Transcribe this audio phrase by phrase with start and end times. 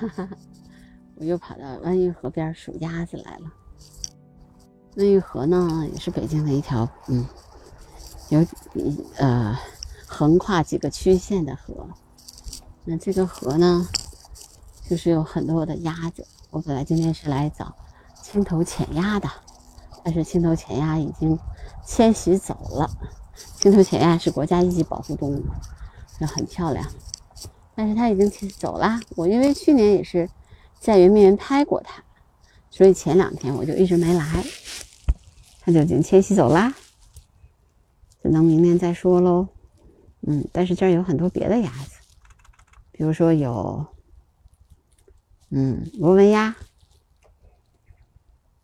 [0.00, 0.28] 哈哈，
[1.16, 3.52] 我又跑到万运河边数鸭子来了。
[4.96, 7.24] 万运河呢，也是北京的一条，嗯，
[8.28, 8.44] 有
[9.16, 9.58] 呃
[10.06, 11.88] 横跨几个区县的河。
[12.84, 13.86] 那这个河呢，
[14.88, 16.26] 就是有很多的鸭子。
[16.50, 17.74] 我本来今天是来找
[18.22, 19.28] 青头浅鸭的，
[20.02, 21.38] 但是青头浅鸭已经
[21.84, 22.90] 迁徙走了。
[23.56, 25.44] 青头浅鸭是国家一级保护动物，
[26.20, 26.84] 也很漂亮。
[27.78, 28.98] 但是它已经走了。
[29.10, 30.28] 我因为去年也是
[30.80, 32.02] 在圆明园拍过它，
[32.70, 34.44] 所以前两天我就一直没来。
[35.60, 36.74] 它就已经迁徙走啦，
[38.20, 39.46] 只能明年再说喽。
[40.22, 42.00] 嗯，但是这儿有很多别的鸭子，
[42.90, 43.86] 比如说有，
[45.50, 46.56] 嗯，螺纹鸭，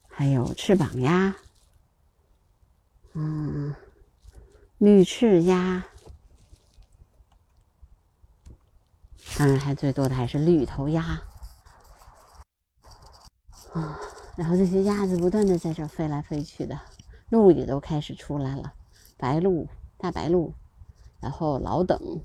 [0.09, 1.37] 还有翅膀鸭，
[3.13, 3.73] 嗯，
[4.79, 5.87] 绿翅鸭。
[9.37, 11.03] 当然，还最多的还是绿头鸭
[13.73, 13.99] 啊！
[14.37, 16.81] 然后这些鸭子不断的在这飞来飞去的，
[17.31, 18.73] 鹿也都开始出来了，
[19.17, 19.69] 白鹿、
[19.99, 20.55] 大白鹿，
[21.21, 22.23] 然后老等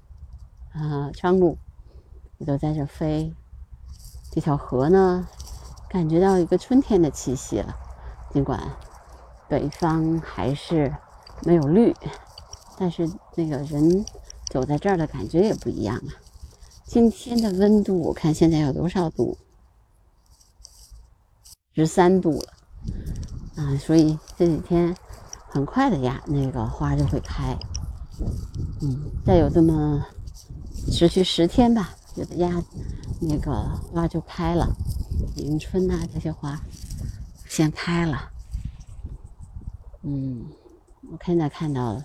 [0.72, 1.58] 啊，苍鹭
[2.38, 3.34] 也都在这飞。
[4.32, 5.28] 这条河呢，
[5.90, 7.76] 感觉到一个春天的气息了。
[8.32, 8.62] 尽管
[9.48, 10.96] 北方还是
[11.42, 11.96] 没有绿，
[12.78, 14.06] 但是那个人
[14.52, 16.14] 走在这儿的感觉也不一样啊。
[16.90, 19.38] 今天的温度，我看现在有多少度？
[21.76, 22.54] 十三度了
[23.58, 23.78] 啊！
[23.78, 24.98] 所以这几天
[25.50, 27.56] 很快的呀，那个花就会开。
[28.82, 30.04] 嗯，再有这么
[30.92, 32.60] 持续十天吧，有的鸭
[33.22, 33.52] 那个
[33.94, 34.68] 花就开了，
[35.36, 36.60] 迎春呐这些花
[37.48, 38.32] 先开了。
[40.02, 40.44] 嗯，
[41.12, 42.02] 我现在看到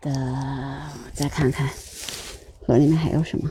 [0.00, 1.68] 的，再看看
[2.64, 3.50] 河里面还有什么。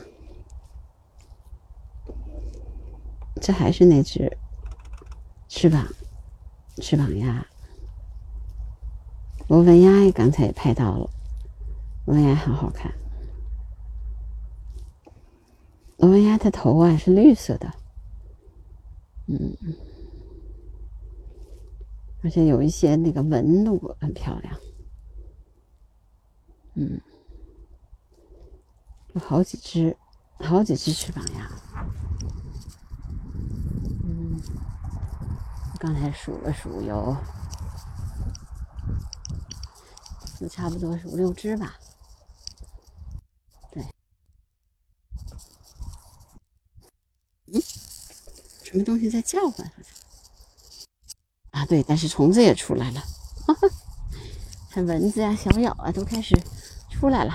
[3.40, 4.36] 这还是那只
[5.48, 5.86] 翅膀
[6.76, 7.46] 翅膀鸭，
[9.48, 11.10] 螺纹鸭，刚才也拍到了，
[12.04, 12.92] 螺纹鸭很好看。
[15.96, 17.72] 罗纹鸭的头啊是绿色的，
[19.26, 19.56] 嗯，
[22.22, 24.60] 而且有一些那个纹路很漂亮，
[26.74, 27.00] 嗯，
[29.14, 29.96] 有好几只，
[30.38, 31.50] 好几只翅膀鸭。
[35.80, 37.16] 刚才数了数，有，
[40.40, 41.74] 有差不多是五六只吧。
[43.72, 43.82] 对，
[47.46, 47.62] 嗯，
[48.62, 49.72] 什么东西在叫唤？
[51.52, 53.02] 啊，对，但是虫子也出来了，
[54.68, 56.38] 看蚊子呀、小鸟啊都开始
[56.90, 57.32] 出来了。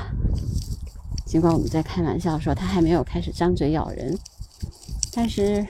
[1.26, 4.16] 尽管我们在开玩笑说它还没有开始张嘴咬人，
[5.12, 5.68] 但是。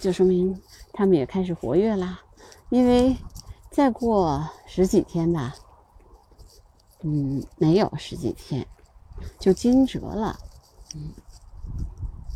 [0.00, 0.60] 就说明
[0.92, 2.20] 他们也开始活跃啦。
[2.70, 3.16] 因为
[3.70, 5.54] 再过十几天吧，
[7.00, 8.66] 嗯，没有十几天
[9.38, 10.38] 就惊蛰了。
[10.94, 11.12] 嗯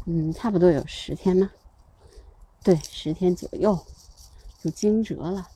[0.06, 1.50] 嗯，差不多有十天吗？
[2.62, 3.78] 对，十天左右
[4.62, 5.48] 就惊蛰了。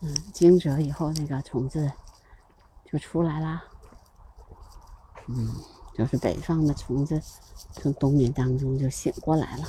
[0.00, 1.90] 嗯，惊蛰以后那个虫子
[2.84, 3.64] 就出来啦。
[5.28, 5.54] 嗯，
[5.96, 7.22] 就是北方的虫子。
[7.70, 9.68] 从冬眠当中就醒过来了。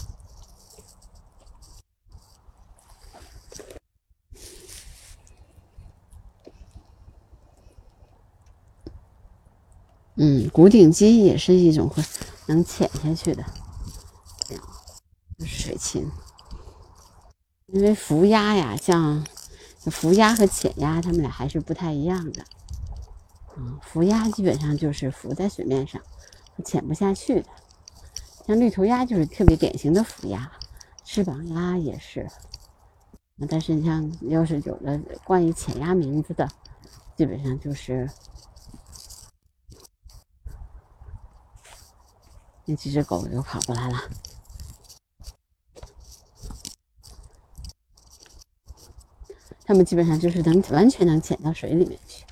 [10.21, 12.03] 嗯，古顶鸡也是一种会
[12.47, 13.45] 能潜下去的，
[15.45, 16.11] 水禽。
[17.67, 19.25] 因为浮鸭呀，像
[19.85, 22.43] 浮鸭和浅鸭，它们俩还是不太一样的。
[23.55, 26.01] 嗯，浮鸭基本上就是浮在水面上，
[26.65, 27.47] 潜不下去的。
[28.45, 30.51] 像绿头鸭就是特别典型的浮鸭，
[31.05, 32.27] 翅膀鸭也是。
[33.47, 36.49] 但是像要是有了冠以浅鸭名字的，
[37.15, 38.09] 基本上就是
[42.69, 43.97] 那几只狗又跑过来了。
[49.65, 52.23] 它们基本上就是能完全能潜到水里面去。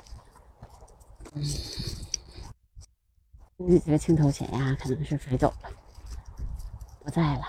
[3.57, 5.71] 嗯，这个青头浅鸭可能是飞走了。
[7.03, 7.47] 不在了。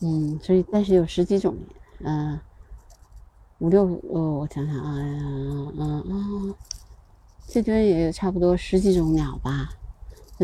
[0.00, 1.58] 嗯，所以但是有十几种，
[1.98, 2.40] 嗯，
[3.58, 6.54] 五六，哦，我想想啊，嗯嗯，
[7.46, 9.70] 这边也有差不多十几种鸟吧，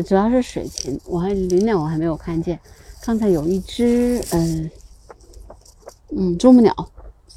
[0.05, 2.59] 主要是水禽，我还林鸟我还没有看见，
[3.01, 4.71] 刚才有一只，嗯
[6.09, 6.73] 嗯，啄木鸟。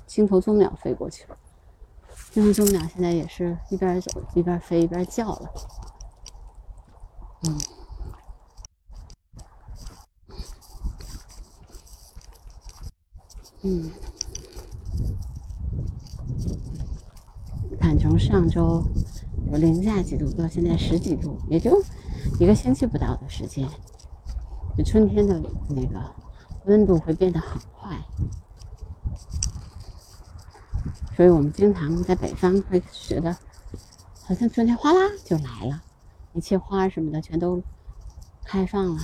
[0.06, 1.36] 青头啄木鸟飞过去了。
[2.32, 5.50] 青头宗鸟现在也是一边走一边飞一边叫了。
[7.42, 7.60] 嗯，
[13.62, 13.90] 嗯，
[17.78, 18.82] 看从上周
[19.52, 21.78] 有零下几度到现在十几度，也就
[22.40, 23.68] 一个星期不到的时间，
[24.78, 25.38] 就春天的
[25.68, 26.00] 那个
[26.64, 27.98] 温度会变得很快。
[31.14, 33.36] 所以我们经常在北方会觉得，
[34.24, 35.82] 好像春天哗啦就来了，
[36.32, 37.62] 一切花什么的全都
[38.42, 39.02] 开放了。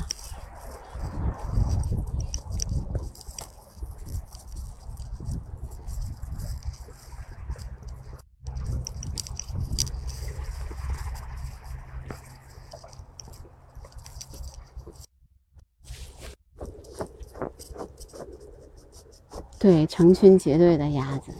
[19.65, 21.33] 对，成群结队的鸭子。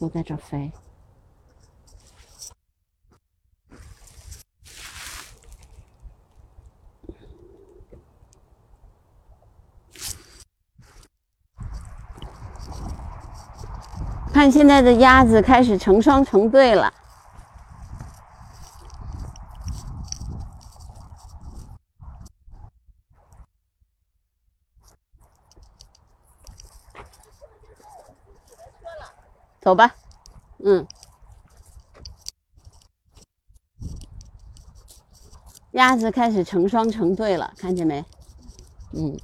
[0.00, 0.72] 都在这飞，
[14.32, 16.92] 看现在的鸭子开始成双成对了，
[29.68, 29.94] 走吧，
[30.64, 30.86] 嗯，
[35.72, 38.02] 鸭子开始成双成对了，看见没？
[38.94, 39.20] 嗯，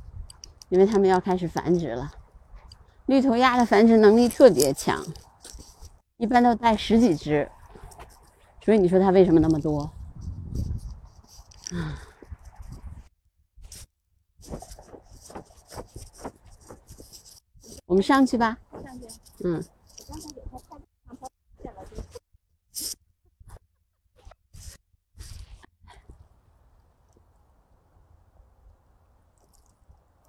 [0.69, 2.12] 因为它们要开始繁殖了。
[3.06, 5.02] 绿头鸭的繁殖能力特别强，
[6.19, 7.50] 一般都带十几只，
[8.62, 9.91] 所以你说它为什么那么多？
[11.73, 11.96] 啊，
[17.87, 18.58] 我们上去吧。
[18.70, 19.06] 上去。
[19.43, 19.64] 嗯。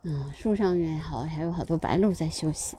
[0.08, 2.78] 嗯，树上面好，还有好多白鹭在休息。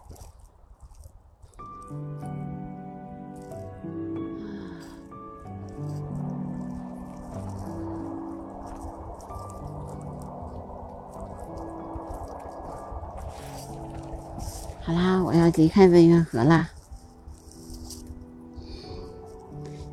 [14.81, 16.71] 好啦，我要离开文渊河啦。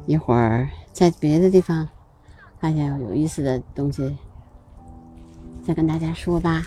[0.05, 1.89] 一会儿在别的地方
[2.59, 4.15] 发现有意思的东西，
[5.65, 6.63] 再跟大家说吧。